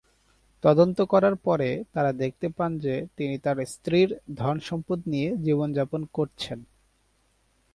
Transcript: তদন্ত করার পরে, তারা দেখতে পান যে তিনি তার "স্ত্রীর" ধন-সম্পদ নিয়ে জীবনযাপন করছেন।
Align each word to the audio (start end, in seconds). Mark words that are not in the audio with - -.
তদন্ত 0.63 0.97
করার 1.03 1.35
পরে, 1.37 1.83
তারা 1.93 2.11
দেখতে 2.13 2.47
পান 2.49 2.71
যে 2.79 2.95
তিনি 3.17 3.35
তার 3.37 3.57
"স্ত্রীর" 3.65 4.09
ধন-সম্পদ 4.35 4.99
নিয়ে 5.07 5.29
জীবনযাপন 5.37 6.01
করছেন। 6.13 6.59